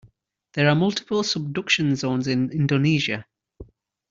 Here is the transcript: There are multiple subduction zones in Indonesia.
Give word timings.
There 0.53 0.67
are 0.67 0.73
multiple 0.73 1.21
subduction 1.21 1.95
zones 1.95 2.25
in 2.25 2.49
Indonesia. 2.51 3.23